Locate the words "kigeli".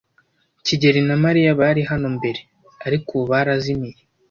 0.65-1.01